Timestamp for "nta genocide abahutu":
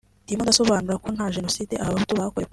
1.15-2.13